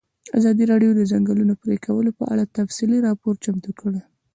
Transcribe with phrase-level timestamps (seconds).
[0.37, 4.01] ازادي راډیو د د ځنګلونو پرېکول په اړه تفصیلي راپور چمتو کړی.